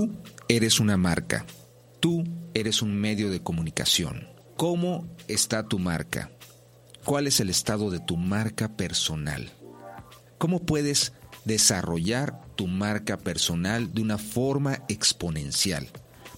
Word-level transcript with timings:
Tú 0.00 0.10
eres 0.48 0.80
una 0.80 0.96
marca. 0.96 1.44
Tú 2.00 2.24
eres 2.54 2.80
un 2.80 2.98
medio 2.98 3.30
de 3.30 3.42
comunicación. 3.42 4.26
¿Cómo 4.56 5.06
está 5.28 5.68
tu 5.68 5.78
marca? 5.78 6.30
¿Cuál 7.04 7.26
es 7.26 7.38
el 7.38 7.50
estado 7.50 7.90
de 7.90 8.00
tu 8.00 8.16
marca 8.16 8.78
personal? 8.78 9.52
¿Cómo 10.38 10.64
puedes 10.64 11.12
desarrollar 11.44 12.40
tu 12.56 12.66
marca 12.66 13.18
personal 13.18 13.92
de 13.92 14.00
una 14.00 14.16
forma 14.16 14.84
exponencial, 14.88 15.86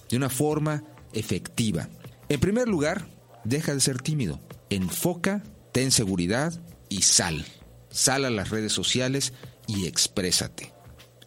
de 0.09 0.17
una 0.17 0.29
forma 0.29 0.83
efectiva? 1.13 1.87
En 2.27 2.41
primer 2.41 2.67
lugar, 2.67 3.07
deja 3.45 3.73
de 3.73 3.79
ser 3.79 4.01
tímido. 4.01 4.41
Enfoca, 4.69 5.41
ten 5.71 5.91
seguridad 5.91 6.51
y 6.89 7.03
sal. 7.03 7.45
Sal 7.89 8.25
a 8.25 8.29
las 8.29 8.49
redes 8.49 8.73
sociales 8.73 9.31
y 9.67 9.85
exprésate. 9.85 10.73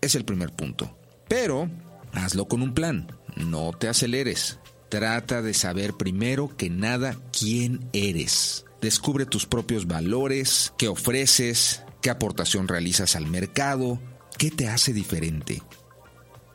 Es 0.03 0.15
el 0.17 0.27
primer 0.27 0.53
punto. 0.53 0.99
Pero 1.29 1.71
hazlo 2.17 2.49
con 2.49 2.63
un 2.63 2.75
plan. 2.75 3.07
No 3.37 3.73
te 3.73 3.89
aceleres. 3.89 4.59
Trata 4.89 5.43
de 5.43 5.55
saber 5.55 5.95
primero 5.95 6.57
que 6.57 6.71
nada 6.71 7.17
quién 7.33 7.89
eres. 7.93 8.65
Descubre 8.81 9.27
tus 9.27 9.47
propios 9.47 9.87
valores, 9.87 10.73
qué 10.79 10.89
ofreces, 10.89 11.83
qué 12.03 12.11
aportación 12.11 12.69
realizas 12.69 13.17
al 13.17 13.27
mercado, 13.27 14.01
qué 14.39 14.51
te 14.51 14.69
hace 14.69 14.93
diferente. 14.93 15.63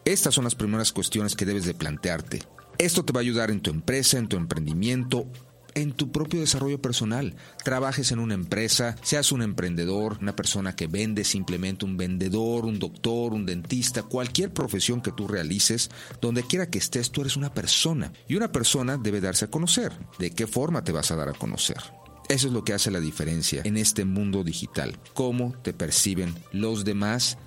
Estas 0.05 0.33
son 0.33 0.45
las 0.45 0.55
primeras 0.55 0.91
cuestiones 0.91 1.35
que 1.35 1.45
debes 1.45 1.65
de 1.65 1.73
plantearte. 1.73 2.41
Esto 2.77 3.03
te 3.03 3.13
va 3.13 3.19
a 3.19 3.21
ayudar 3.21 3.51
en 3.51 3.61
tu 3.61 3.69
empresa, 3.69 4.17
en 4.17 4.27
tu 4.27 4.37
emprendimiento 4.37 5.27
en 5.75 5.93
tu 5.93 6.11
propio 6.11 6.39
desarrollo 6.39 6.81
personal. 6.81 7.35
Trabajes 7.63 8.11
en 8.11 8.19
una 8.19 8.33
empresa, 8.33 8.95
seas 9.01 9.31
un 9.31 9.41
emprendedor, 9.41 10.17
una 10.21 10.35
persona 10.35 10.75
que 10.75 10.87
vende 10.87 11.23
simplemente 11.23 11.85
un 11.85 11.97
vendedor, 11.97 12.65
un 12.65 12.79
doctor, 12.79 13.33
un 13.33 13.45
dentista, 13.45 14.03
cualquier 14.03 14.53
profesión 14.53 15.01
que 15.01 15.11
tú 15.11 15.27
realices, 15.27 15.89
donde 16.21 16.43
quiera 16.43 16.69
que 16.69 16.79
estés, 16.79 17.11
tú 17.11 17.21
eres 17.21 17.37
una 17.37 17.53
persona. 17.53 18.11
Y 18.27 18.35
una 18.35 18.51
persona 18.51 18.97
debe 18.97 19.21
darse 19.21 19.45
a 19.45 19.51
conocer. 19.51 19.91
¿De 20.19 20.31
qué 20.31 20.47
forma 20.47 20.83
te 20.83 20.91
vas 20.91 21.11
a 21.11 21.15
dar 21.15 21.29
a 21.29 21.33
conocer? 21.33 21.77
Eso 22.29 22.47
es 22.47 22.53
lo 22.53 22.63
que 22.63 22.73
hace 22.73 22.91
la 22.91 22.99
diferencia 22.99 23.61
en 23.65 23.77
este 23.77 24.05
mundo 24.05 24.43
digital. 24.43 24.97
Cómo 25.13 25.53
te 25.63 25.73
perciben 25.73 26.33
los 26.53 26.85
demás 26.85 27.37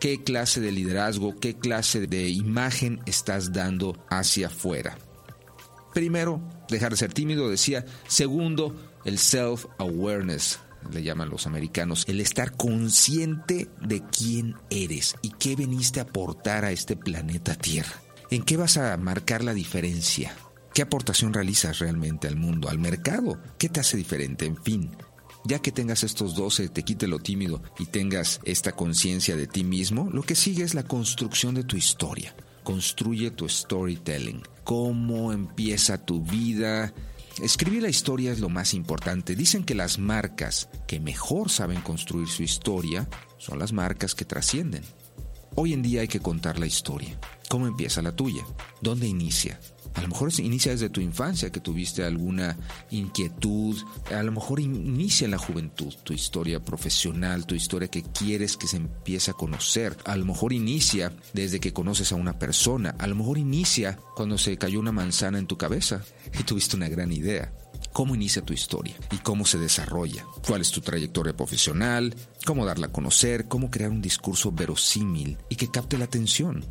qué 0.00 0.22
clase 0.22 0.60
de 0.60 0.72
liderazgo, 0.72 1.38
qué 1.38 1.56
clase 1.56 2.06
de 2.06 2.28
imagen 2.28 3.00
estás 3.06 3.52
dando 3.52 3.96
hacia 4.08 4.46
afuera. 4.46 4.96
Primero, 5.94 6.42
dejar 6.68 6.90
de 6.90 6.96
ser 6.96 7.12
tímido, 7.12 7.48
decía. 7.48 7.86
Segundo, 8.08 8.74
el 9.04 9.18
self-awareness, 9.18 10.58
le 10.92 11.02
llaman 11.04 11.30
los 11.30 11.46
americanos, 11.46 12.04
el 12.08 12.20
estar 12.20 12.56
consciente 12.56 13.70
de 13.80 14.02
quién 14.02 14.56
eres 14.70 15.14
y 15.22 15.30
qué 15.30 15.54
veniste 15.56 16.00
a 16.00 16.02
aportar 16.02 16.64
a 16.64 16.72
este 16.72 16.96
planeta 16.96 17.54
Tierra. 17.54 18.02
¿En 18.30 18.42
qué 18.42 18.56
vas 18.56 18.76
a 18.76 18.96
marcar 18.96 19.44
la 19.44 19.54
diferencia? 19.54 20.34
¿Qué 20.74 20.82
aportación 20.82 21.32
realizas 21.32 21.78
realmente 21.78 22.26
al 22.26 22.36
mundo, 22.36 22.68
al 22.68 22.80
mercado? 22.80 23.40
¿Qué 23.56 23.68
te 23.68 23.78
hace 23.78 23.96
diferente? 23.96 24.46
En 24.46 24.60
fin, 24.60 24.90
ya 25.44 25.60
que 25.60 25.70
tengas 25.70 26.02
estos 26.02 26.34
12, 26.34 26.70
te 26.70 26.82
quite 26.82 27.06
lo 27.06 27.20
tímido 27.20 27.62
y 27.78 27.86
tengas 27.86 28.40
esta 28.44 28.72
conciencia 28.72 29.36
de 29.36 29.46
ti 29.46 29.62
mismo, 29.62 30.10
lo 30.10 30.22
que 30.22 30.34
sigue 30.34 30.64
es 30.64 30.74
la 30.74 30.82
construcción 30.82 31.54
de 31.54 31.62
tu 31.62 31.76
historia. 31.76 32.34
Construye 32.64 33.30
tu 33.30 33.48
storytelling. 33.48 34.42
¿Cómo 34.64 35.32
empieza 35.32 36.04
tu 36.04 36.22
vida? 36.22 36.92
Escribir 37.42 37.82
la 37.82 37.90
historia 37.90 38.32
es 38.32 38.40
lo 38.40 38.48
más 38.48 38.74
importante. 38.74 39.36
Dicen 39.36 39.64
que 39.64 39.74
las 39.74 39.98
marcas 39.98 40.68
que 40.88 40.98
mejor 40.98 41.50
saben 41.50 41.80
construir 41.82 42.26
su 42.26 42.42
historia 42.42 43.08
son 43.38 43.58
las 43.58 43.72
marcas 43.72 44.14
que 44.14 44.24
trascienden. 44.24 44.82
Hoy 45.54 45.72
en 45.72 45.82
día 45.82 46.00
hay 46.00 46.08
que 46.08 46.20
contar 46.20 46.58
la 46.58 46.66
historia. 46.66 47.18
¿Cómo 47.48 47.66
empieza 47.66 48.02
la 48.02 48.16
tuya? 48.16 48.44
¿Dónde 48.80 49.06
inicia? 49.06 49.60
A 49.94 50.02
lo 50.02 50.08
mejor 50.08 50.30
inicia 50.38 50.72
desde 50.72 50.90
tu 50.90 51.00
infancia, 51.00 51.50
que 51.50 51.60
tuviste 51.60 52.04
alguna 52.04 52.56
inquietud. 52.90 53.76
A 54.12 54.22
lo 54.22 54.32
mejor 54.32 54.60
inicia 54.60 55.24
en 55.24 55.30
la 55.30 55.38
juventud 55.38 55.94
tu 56.02 56.12
historia 56.12 56.64
profesional, 56.64 57.46
tu 57.46 57.54
historia 57.54 57.88
que 57.88 58.02
quieres 58.02 58.56
que 58.56 58.66
se 58.66 58.76
empiece 58.76 59.30
a 59.30 59.34
conocer. 59.34 59.96
A 60.04 60.16
lo 60.16 60.24
mejor 60.24 60.52
inicia 60.52 61.12
desde 61.32 61.60
que 61.60 61.72
conoces 61.72 62.12
a 62.12 62.16
una 62.16 62.38
persona. 62.38 62.96
A 62.98 63.06
lo 63.06 63.14
mejor 63.14 63.38
inicia 63.38 63.98
cuando 64.16 64.36
se 64.36 64.56
cayó 64.58 64.80
una 64.80 64.92
manzana 64.92 65.38
en 65.38 65.46
tu 65.46 65.56
cabeza 65.56 66.02
y 66.38 66.42
tuviste 66.42 66.76
una 66.76 66.88
gran 66.88 67.12
idea 67.12 67.52
cómo 67.92 68.14
inicia 68.14 68.42
tu 68.42 68.52
historia 68.52 68.94
y 69.12 69.18
cómo 69.18 69.46
se 69.46 69.58
desarrolla, 69.58 70.26
cuál 70.46 70.60
es 70.60 70.70
tu 70.72 70.80
trayectoria 70.80 71.36
profesional, 71.36 72.14
cómo 72.44 72.66
darla 72.66 72.88
a 72.88 72.92
conocer, 72.92 73.46
cómo 73.46 73.70
crear 73.70 73.90
un 73.90 74.02
discurso 74.02 74.50
verosímil 74.50 75.38
y 75.48 75.56
que 75.56 75.70
capte 75.70 75.96
la 75.96 76.06
atención. 76.06 76.64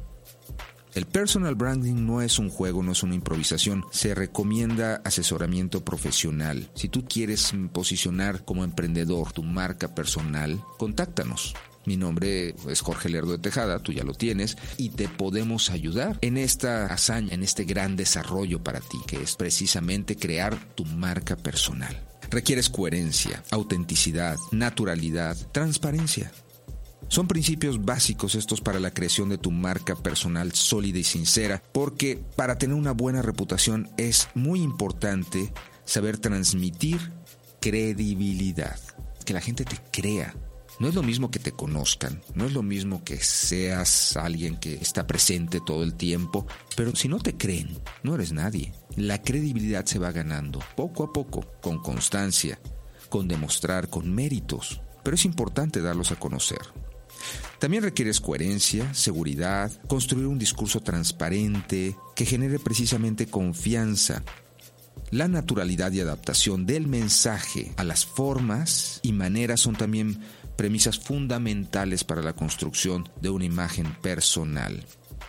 El 0.95 1.07
personal 1.07 1.55
branding 1.55 2.05
no 2.05 2.21
es 2.21 2.37
un 2.37 2.49
juego, 2.49 2.83
no 2.83 2.91
es 2.91 3.01
una 3.01 3.15
improvisación. 3.15 3.83
Se 3.91 4.13
recomienda 4.13 5.01
asesoramiento 5.03 5.83
profesional. 5.83 6.69
Si 6.75 6.87
tú 6.87 7.05
quieres 7.05 7.51
posicionar 7.71 8.45
como 8.45 8.63
emprendedor 8.63 9.31
tu 9.31 9.41
marca 9.41 9.95
personal, 9.95 10.63
contáctanos. 10.77 11.55
Mi 11.85 11.97
nombre 11.97 12.55
es 12.69 12.81
Jorge 12.81 13.09
Lerdo 13.09 13.31
de 13.31 13.39
Tejada, 13.39 13.79
tú 13.79 13.91
ya 13.91 14.03
lo 14.03 14.13
tienes, 14.13 14.55
y 14.77 14.89
te 14.89 15.09
podemos 15.09 15.71
ayudar 15.71 16.17
en 16.21 16.37
esta 16.37 16.85
hazaña, 16.85 17.33
en 17.33 17.43
este 17.43 17.65
gran 17.65 17.95
desarrollo 17.95 18.63
para 18.63 18.79
ti, 18.79 18.99
que 19.07 19.21
es 19.21 19.35
precisamente 19.35 20.15
crear 20.15 20.57
tu 20.75 20.85
marca 20.85 21.35
personal. 21.35 22.07
Requieres 22.29 22.69
coherencia, 22.69 23.43
autenticidad, 23.51 24.37
naturalidad, 24.51 25.35
transparencia. 25.51 26.31
Son 27.07 27.27
principios 27.27 27.83
básicos 27.83 28.35
estos 28.35 28.61
para 28.61 28.79
la 28.79 28.91
creación 28.91 29.29
de 29.29 29.37
tu 29.37 29.51
marca 29.51 29.95
personal 29.95 30.51
sólida 30.53 30.99
y 30.99 31.03
sincera, 31.03 31.61
porque 31.71 32.23
para 32.35 32.57
tener 32.57 32.75
una 32.75 32.91
buena 32.91 33.21
reputación 33.21 33.89
es 33.97 34.29
muy 34.33 34.61
importante 34.61 35.53
saber 35.85 36.17
transmitir 36.17 36.99
credibilidad, 37.61 38.79
que 39.25 39.33
la 39.33 39.41
gente 39.41 39.63
te 39.63 39.77
crea. 39.91 40.35
No 40.79 40.87
es 40.87 40.95
lo 40.95 41.03
mismo 41.03 41.29
que 41.29 41.39
te 41.39 41.51
conozcan, 41.51 42.21
no 42.33 42.45
es 42.45 42.53
lo 42.53 42.63
mismo 42.63 43.03
que 43.03 43.17
seas 43.17 44.17
alguien 44.17 44.57
que 44.57 44.73
está 44.73 45.05
presente 45.05 45.61
todo 45.63 45.83
el 45.83 45.93
tiempo, 45.93 46.47
pero 46.75 46.95
si 46.95 47.07
no 47.07 47.19
te 47.19 47.37
creen, 47.37 47.79
no 48.01 48.15
eres 48.15 48.33
nadie. 48.33 48.73
La 48.95 49.21
credibilidad 49.21 49.85
se 49.85 49.99
va 49.99 50.11
ganando 50.11 50.59
poco 50.75 51.03
a 51.03 51.13
poco, 51.13 51.45
con 51.61 51.77
constancia, 51.77 52.59
con 53.09 53.27
demostrar, 53.27 53.89
con 53.89 54.13
méritos, 54.13 54.81
pero 55.03 55.15
es 55.15 55.25
importante 55.25 55.79
darlos 55.79 56.11
a 56.11 56.15
conocer. 56.15 56.61
También 57.59 57.83
requieres 57.83 58.19
coherencia, 58.19 58.93
seguridad, 58.93 59.71
construir 59.87 60.27
un 60.27 60.39
discurso 60.39 60.81
transparente 60.81 61.95
que 62.15 62.25
genere 62.25 62.59
precisamente 62.59 63.27
confianza. 63.27 64.23
La 65.11 65.27
naturalidad 65.27 65.91
y 65.91 65.99
adaptación 65.99 66.65
del 66.65 66.87
mensaje 66.87 67.71
a 67.77 67.83
las 67.83 68.05
formas 68.05 68.99
y 69.03 69.13
maneras 69.13 69.61
son 69.61 69.75
también 69.75 70.19
premisas 70.55 70.99
fundamentales 70.99 72.03
para 72.03 72.21
la 72.21 72.33
construcción 72.33 73.09
de 73.21 73.29
una 73.29 73.45
imagen 73.45 73.93
personal. 74.01 74.85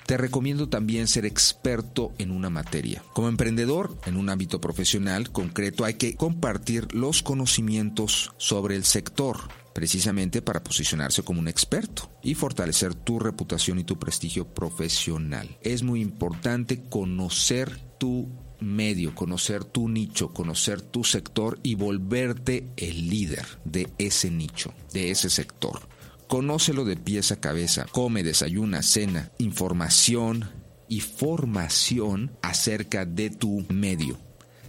Te 0.07 0.19
recomiendo 0.19 0.69
también 0.69 1.09
ser 1.09 1.25
experto 1.25 2.13
en 2.19 2.31
una 2.31 2.51
materia. 2.51 3.03
Como 3.15 3.29
emprendedor, 3.29 3.97
en 4.05 4.17
un 4.17 4.29
ámbito 4.29 4.61
profesional 4.61 5.31
concreto, 5.31 5.85
hay 5.85 5.95
que 5.95 6.15
compartir 6.15 6.95
los 6.95 7.23
conocimientos 7.23 8.33
sobre 8.37 8.77
el 8.77 8.85
sector 8.85 9.39
precisamente 9.75 10.41
para 10.41 10.63
posicionarse 10.63 11.23
como 11.23 11.41
un 11.41 11.49
experto 11.49 12.11
y 12.23 12.35
fortalecer 12.35 12.95
tu 12.95 13.19
reputación 13.19 13.79
y 13.79 13.85
tu 13.85 13.99
prestigio 13.99 14.47
profesional. 14.47 15.59
Es 15.61 15.83
muy 15.83 16.01
importante 16.01 16.85
conocer 16.89 17.79
tu 17.99 18.29
medio, 18.61 19.15
conocer 19.15 19.65
tu 19.65 19.89
nicho, 19.89 20.33
conocer 20.33 20.81
tu 20.81 21.05
sector 21.05 21.59
y 21.63 21.75
volverte 21.75 22.69
el 22.77 23.11
líder 23.11 23.45
de 23.65 23.89
ese 23.99 24.31
nicho, 24.31 24.73
de 24.93 25.11
ese 25.11 25.29
sector. 25.29 25.89
Conócelo 26.29 26.85
de 26.85 26.97
pies 26.97 27.33
a 27.33 27.41
cabeza, 27.41 27.87
come, 27.91 28.23
desayuna, 28.23 28.83
cena, 28.83 29.33
información 29.39 30.51
y 30.89 31.01
formación 31.01 32.33
acerca 32.43 33.05
de 33.05 33.31
tu 33.31 33.67
medio. 33.69 34.19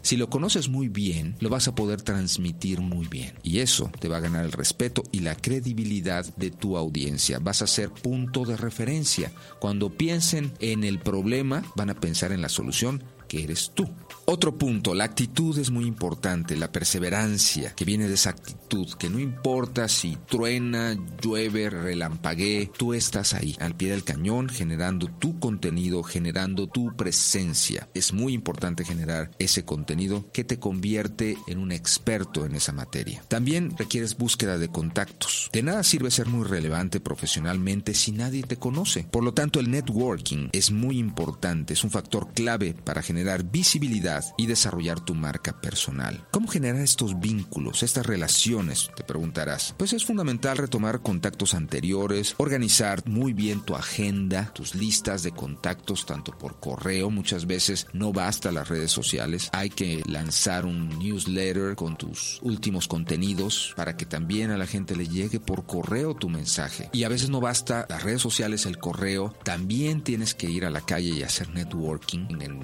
Si 0.05 0.17
lo 0.17 0.29
conoces 0.29 0.69
muy 0.69 0.87
bien, 0.87 1.35
lo 1.39 1.49
vas 1.49 1.67
a 1.67 1.73
poder 1.73 1.99
transmitir 1.99 2.79
muy 2.79 3.07
bien. 3.07 3.33
Y 3.41 3.61
eso 3.61 3.89
te 3.99 4.07
va 4.07 4.17
a 4.17 4.19
ganar 4.19 4.45
el 4.45 4.51
respeto 4.51 5.01
y 5.11 5.21
la 5.21 5.33
credibilidad 5.33 6.23
de 6.35 6.51
tu 6.51 6.77
audiencia. 6.77 7.39
Vas 7.39 7.63
a 7.63 7.67
ser 7.67 7.89
punto 7.89 8.45
de 8.45 8.55
referencia. 8.55 9.31
Cuando 9.59 9.89
piensen 9.89 10.53
en 10.59 10.83
el 10.83 10.99
problema, 10.99 11.63
van 11.75 11.89
a 11.89 11.95
pensar 11.95 12.31
en 12.33 12.43
la 12.43 12.49
solución 12.49 13.03
que 13.27 13.43
eres 13.43 13.71
tú. 13.73 13.89
Otro 14.27 14.57
punto, 14.57 14.95
la 14.95 15.03
actitud 15.03 15.57
es 15.59 15.69
muy 15.69 15.85
importante, 15.85 16.57
la 16.57 16.71
perseverancia 16.71 17.73
que 17.75 17.85
viene 17.85 18.07
de 18.07 18.15
esa 18.15 18.31
actitud, 18.31 18.91
que 18.93 19.09
no 19.09 19.19
importa 19.19 19.87
si 19.87 20.17
truena, 20.27 20.97
llueve, 21.21 21.69
relampaguee, 21.69 22.71
tú 22.75 22.95
estás 22.95 23.35
ahí, 23.35 23.55
al 23.59 23.75
pie 23.75 23.91
del 23.91 24.03
cañón, 24.03 24.49
generando 24.49 25.07
tu 25.07 25.39
contenido, 25.39 26.01
generando 26.01 26.67
tu 26.67 26.95
presencia. 26.95 27.87
Es 27.93 28.13
muy 28.13 28.33
importante 28.33 28.83
generar 28.83 29.29
ese 29.37 29.63
contenido 29.63 30.25
que 30.33 30.43
te 30.43 30.59
convierte 30.59 31.37
en 31.47 31.59
un 31.59 31.71
experto 31.71 32.45
en 32.45 32.55
esa 32.55 32.71
materia. 32.71 33.23
También 33.27 33.77
requieres 33.77 34.17
búsqueda 34.17 34.57
de 34.57 34.69
contactos. 34.69 35.49
De 35.53 35.61
nada 35.61 35.83
sirve 35.83 36.09
ser 36.09 36.27
muy 36.27 36.45
relevante 36.45 36.99
profesionalmente 36.99 37.93
si 37.93 38.11
nadie 38.11 38.41
te 38.41 38.57
conoce. 38.57 39.03
Por 39.03 39.23
lo 39.23 39.33
tanto, 39.33 39.59
el 39.59 39.69
networking 39.69 40.49
es 40.51 40.71
muy 40.71 40.97
importante, 40.97 41.73
es 41.73 41.83
un 41.83 41.91
factor 41.91 42.33
clave 42.33 42.73
para 42.73 43.03
generar 43.03 43.14
visibilidad 43.43 44.23
y 44.37 44.47
desarrollar 44.47 44.99
tu 44.99 45.15
marca 45.15 45.59
personal. 45.61 46.27
¿Cómo 46.31 46.47
generar 46.47 46.81
estos 46.81 47.19
vínculos, 47.19 47.83
estas 47.83 48.05
relaciones? 48.05 48.89
Te 48.95 49.03
preguntarás. 49.03 49.73
Pues 49.77 49.93
es 49.93 50.05
fundamental 50.05 50.57
retomar 50.57 51.01
contactos 51.01 51.53
anteriores, 51.53 52.35
organizar 52.37 53.07
muy 53.07 53.33
bien 53.33 53.61
tu 53.61 53.75
agenda, 53.75 54.51
tus 54.53 54.75
listas 54.75 55.23
de 55.23 55.31
contactos, 55.31 56.05
tanto 56.05 56.37
por 56.37 56.59
correo, 56.59 57.09
muchas 57.09 57.45
veces 57.47 57.87
no 57.93 58.11
basta 58.11 58.51
las 58.51 58.69
redes 58.69 58.91
sociales, 58.91 59.49
hay 59.53 59.69
que 59.69 60.01
lanzar 60.05 60.65
un 60.65 60.89
newsletter 60.99 61.75
con 61.75 61.97
tus 61.97 62.39
últimos 62.41 62.87
contenidos 62.87 63.73
para 63.75 63.97
que 63.97 64.05
también 64.05 64.51
a 64.51 64.57
la 64.57 64.67
gente 64.67 64.95
le 64.95 65.07
llegue 65.07 65.39
por 65.39 65.65
correo 65.65 66.15
tu 66.15 66.29
mensaje. 66.29 66.89
Y 66.93 67.03
a 67.03 67.09
veces 67.09 67.29
no 67.29 67.39
basta 67.39 67.85
las 67.89 68.03
redes 68.03 68.21
sociales, 68.21 68.65
el 68.65 68.77
correo, 68.77 69.33
también 69.43 70.01
tienes 70.01 70.33
que 70.33 70.49
ir 70.49 70.65
a 70.65 70.69
la 70.69 70.81
calle 70.81 71.09
y 71.09 71.23
hacer 71.23 71.49
networking 71.49 72.41
en 72.41 72.63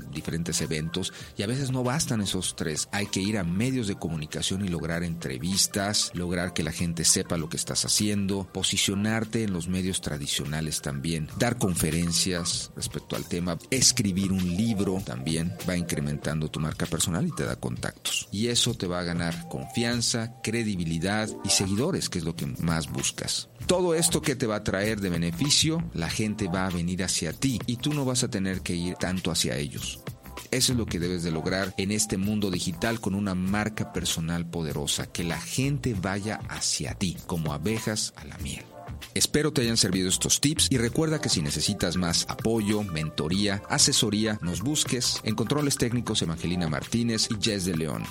eventos 0.61 1.13
y 1.37 1.43
a 1.43 1.47
veces 1.47 1.71
no 1.71 1.83
bastan 1.83 2.21
esos 2.21 2.55
tres. 2.55 2.89
Hay 2.91 3.05
que 3.05 3.21
ir 3.21 3.37
a 3.37 3.43
medios 3.43 3.87
de 3.87 3.95
comunicación 3.95 4.65
y 4.65 4.69
lograr 4.69 5.03
entrevistas, 5.03 6.11
lograr 6.13 6.53
que 6.53 6.63
la 6.63 6.71
gente 6.71 7.05
sepa 7.05 7.37
lo 7.37 7.49
que 7.49 7.57
estás 7.57 7.85
haciendo, 7.85 8.47
posicionarte 8.51 9.43
en 9.43 9.53
los 9.53 9.67
medios 9.67 10.01
tradicionales 10.01 10.81
también, 10.81 11.29
dar 11.37 11.57
conferencias 11.57 12.71
respecto 12.75 13.15
al 13.15 13.25
tema, 13.25 13.57
escribir 13.69 14.31
un 14.31 14.57
libro 14.57 15.01
también 15.05 15.53
va 15.69 15.77
incrementando 15.77 16.49
tu 16.49 16.59
marca 16.59 16.85
personal 16.85 17.27
y 17.27 17.31
te 17.31 17.45
da 17.45 17.55
contactos. 17.55 18.27
Y 18.31 18.47
eso 18.47 18.73
te 18.73 18.87
va 18.87 18.99
a 18.99 19.03
ganar 19.03 19.47
confianza, 19.49 20.41
credibilidad 20.41 21.29
y 21.43 21.49
seguidores, 21.49 22.09
que 22.09 22.19
es 22.19 22.25
lo 22.25 22.35
que 22.35 22.45
más 22.45 22.91
buscas. 22.91 23.49
Todo 23.67 23.93
esto 23.93 24.21
que 24.21 24.35
te 24.35 24.47
va 24.47 24.57
a 24.57 24.63
traer 24.63 24.99
de 24.99 25.09
beneficio, 25.09 25.83
la 25.93 26.09
gente 26.09 26.47
va 26.47 26.65
a 26.65 26.71
venir 26.71 27.03
hacia 27.03 27.33
ti 27.33 27.59
y 27.65 27.77
tú 27.77 27.93
no 27.93 28.05
vas 28.05 28.23
a 28.23 28.29
tener 28.29 28.61
que 28.61 28.75
ir 28.75 28.95
tanto 28.95 29.31
hacia 29.31 29.57
ellos. 29.57 30.01
Eso 30.49 30.73
es 30.73 30.77
lo 30.77 30.85
que 30.85 30.99
debes 30.99 31.23
de 31.23 31.31
lograr 31.31 31.73
en 31.77 31.91
este 31.91 32.17
mundo 32.17 32.49
digital 32.49 32.99
con 32.99 33.15
una 33.15 33.35
marca 33.35 33.93
personal 33.93 34.49
poderosa, 34.49 35.07
que 35.11 35.23
la 35.23 35.39
gente 35.39 35.93
vaya 35.93 36.39
hacia 36.49 36.93
ti 36.95 37.17
como 37.27 37.53
abejas 37.53 38.13
a 38.15 38.25
la 38.25 38.37
miel. 38.39 38.65
Espero 39.13 39.51
te 39.51 39.61
hayan 39.61 39.77
servido 39.77 40.09
estos 40.09 40.39
tips 40.41 40.67
y 40.69 40.77
recuerda 40.77 41.19
que 41.19 41.29
si 41.29 41.41
necesitas 41.41 41.97
más 41.97 42.25
apoyo, 42.29 42.83
mentoría, 42.83 43.61
asesoría, 43.69 44.39
nos 44.41 44.61
busques 44.61 45.21
en 45.23 45.35
controles 45.35 45.77
técnicos 45.77 46.21
Evangelina 46.21 46.69
Martínez 46.69 47.27
y 47.29 47.41
Jess 47.41 47.65
de 47.65 47.75
León. 47.75 48.03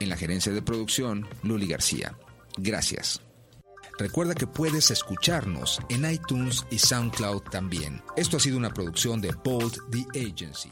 En 0.00 0.08
la 0.08 0.16
gerencia 0.16 0.52
de 0.52 0.62
producción, 0.62 1.26
Luli 1.42 1.66
García. 1.66 2.16
Gracias. 2.56 3.20
Recuerda 3.98 4.34
que 4.34 4.46
puedes 4.46 4.90
escucharnos 4.90 5.80
en 5.88 6.10
iTunes 6.10 6.66
y 6.70 6.78
SoundCloud 6.78 7.42
también. 7.42 8.02
Esto 8.16 8.36
ha 8.36 8.40
sido 8.40 8.56
una 8.56 8.74
producción 8.74 9.20
de 9.20 9.32
Bold 9.44 9.78
The 9.90 10.30
Agency. 10.30 10.70